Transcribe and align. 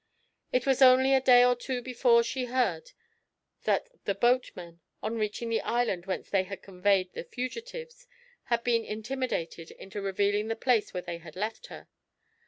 It 0.51 0.65
was 0.65 0.81
only 0.81 1.13
a 1.13 1.21
day 1.21 1.45
or 1.45 1.55
two 1.55 1.79
before 1.79 2.23
she 2.23 2.45
heard 2.45 2.89
that 3.65 3.87
the 4.05 4.15
boatmen, 4.15 4.79
on 5.03 5.15
reaching 5.19 5.47
the 5.49 5.61
island 5.61 6.07
whence 6.07 6.27
they 6.31 6.41
had 6.41 6.63
conveyed 6.63 7.13
the 7.13 7.23
fugitives, 7.23 8.07
had 8.45 8.63
been 8.63 8.83
intimidated 8.83 9.69
into 9.69 10.01
revealing 10.01 10.47
the 10.47 10.55
place 10.55 10.91
where 10.91 11.03
they 11.03 11.19
had 11.19 11.35
left 11.35 11.67
her. 11.67 11.87